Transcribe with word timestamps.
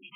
week. 0.00 0.15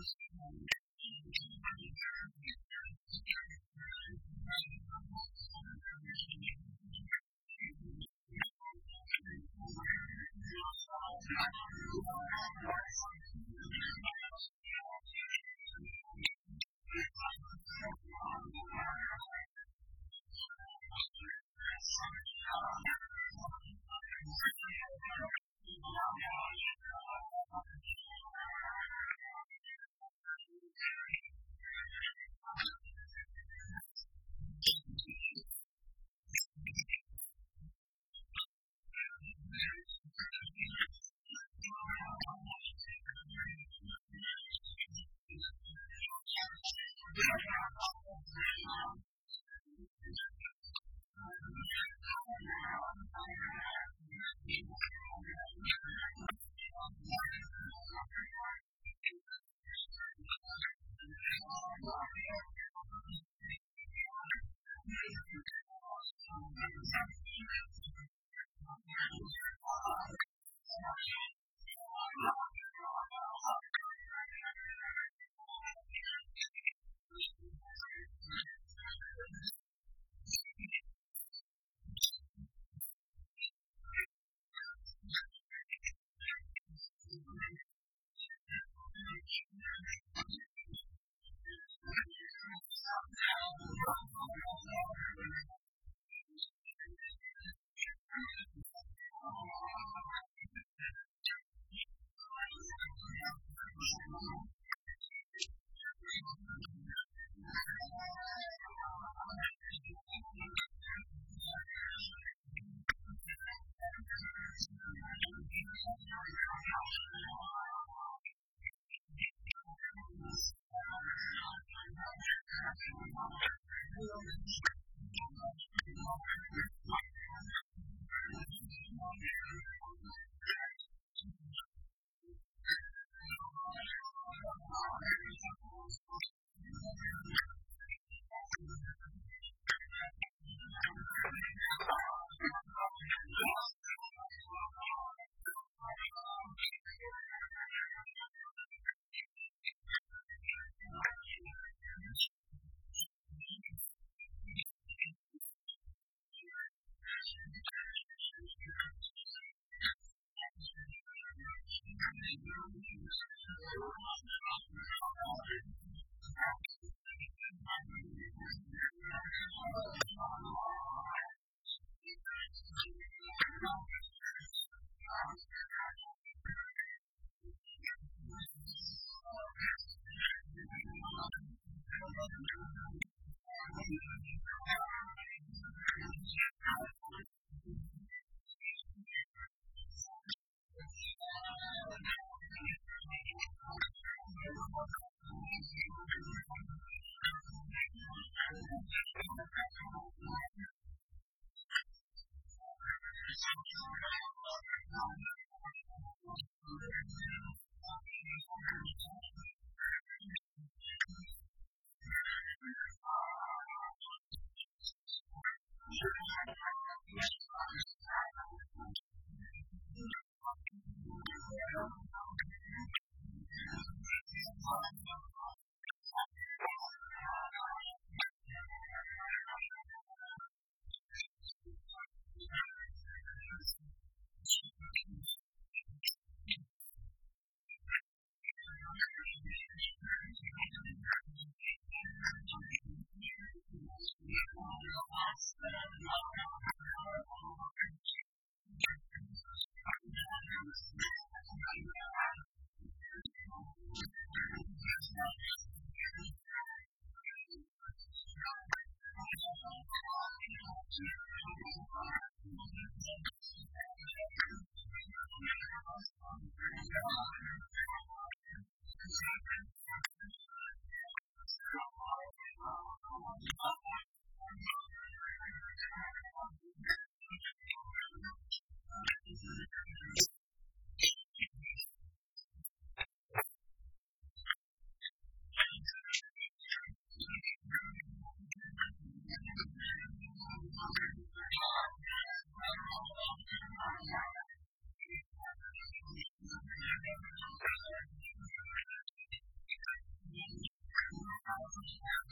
this 0.00 0.16
morning. 0.38 0.66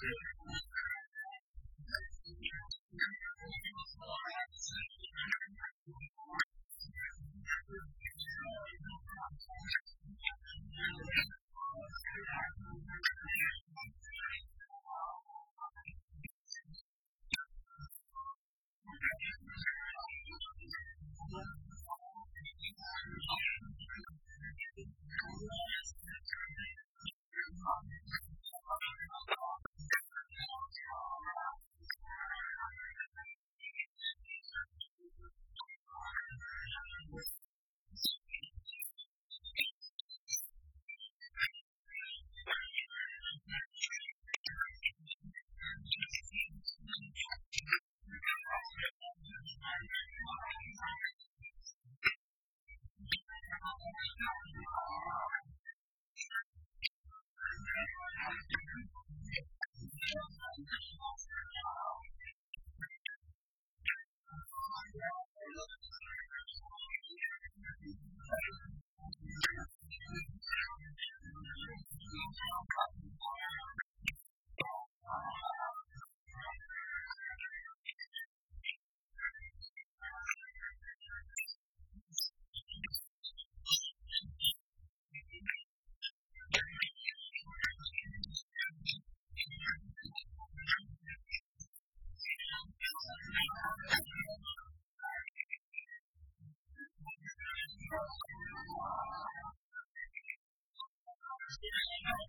good 0.00 0.38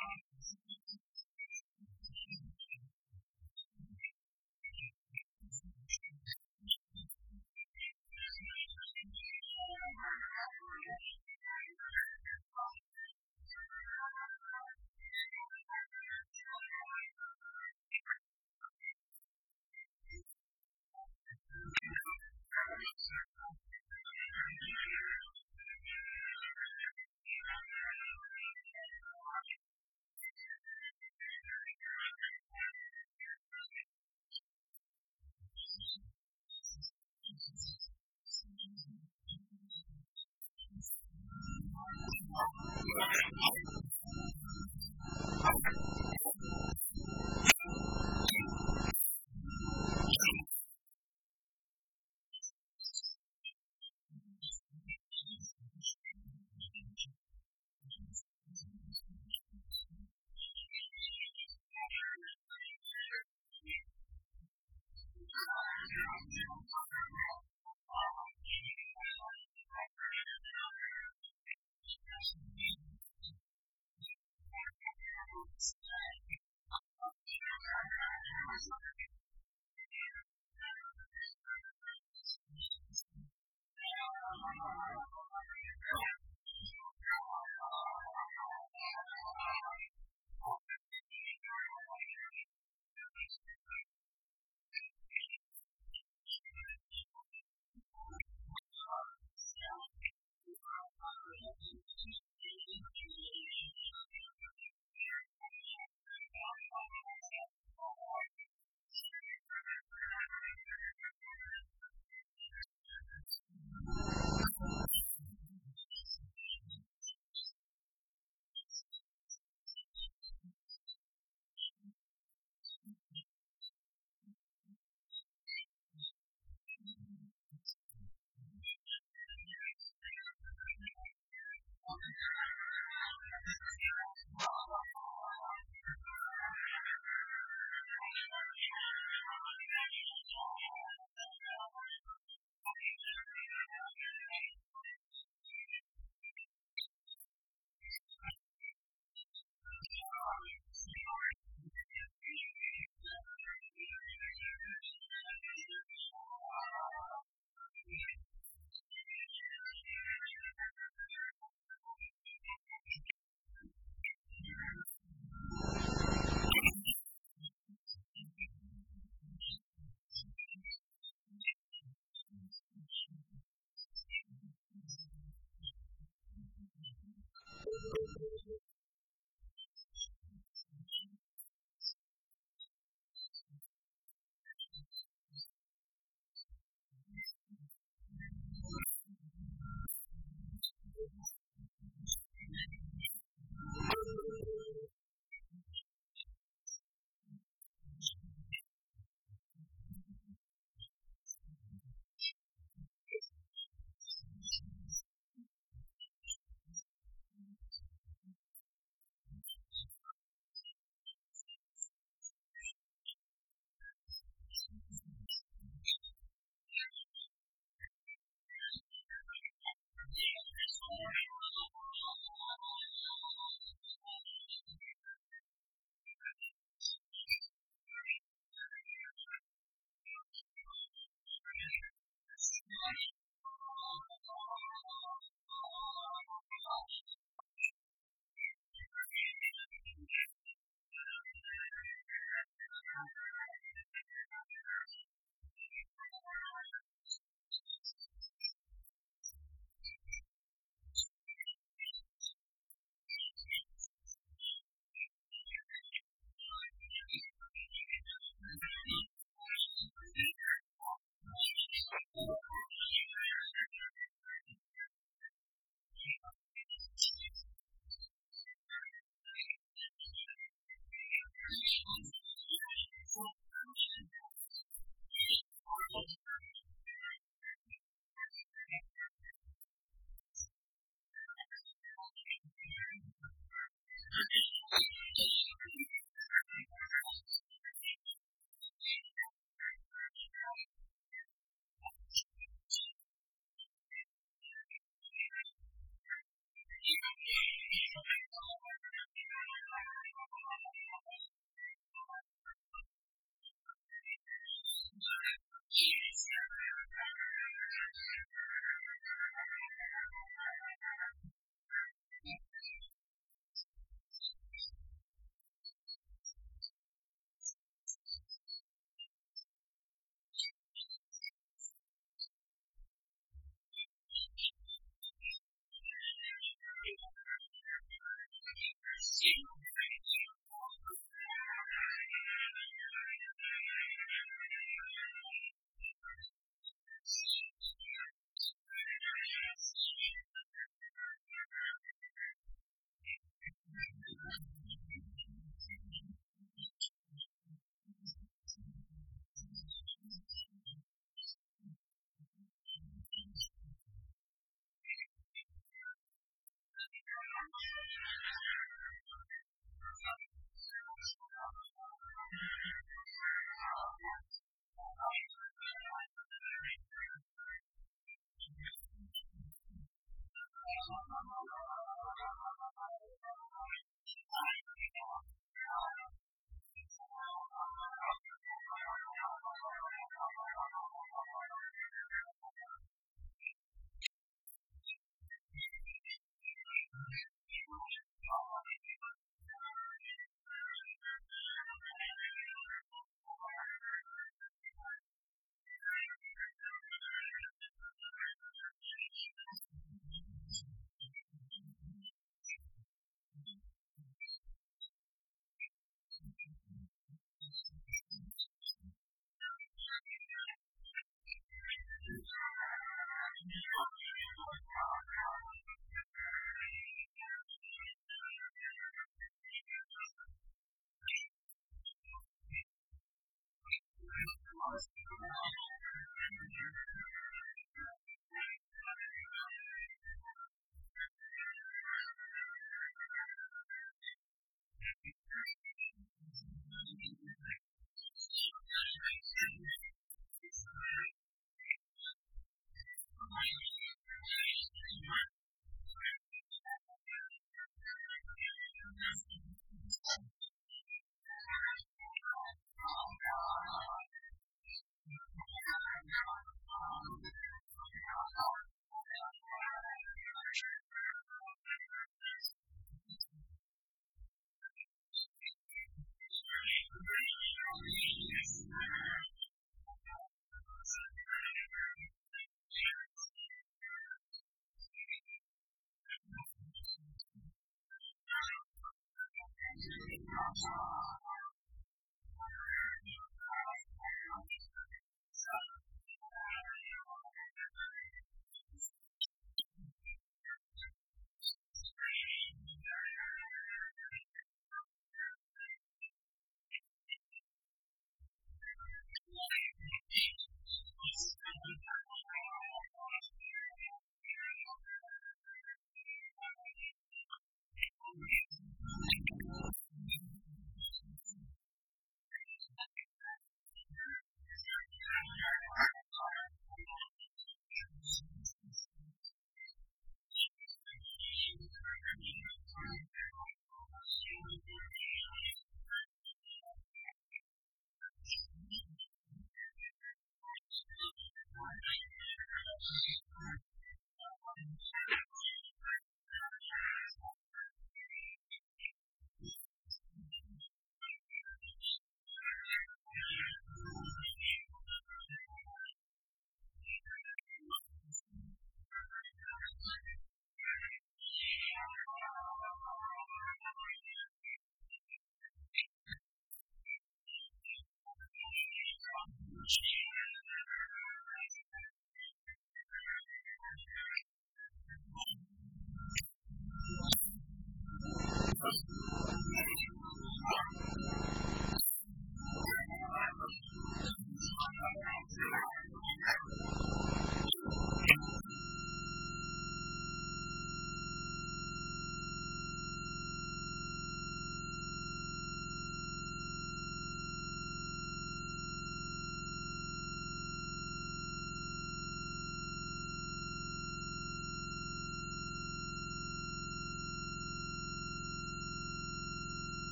Jesus. 412.11 412.40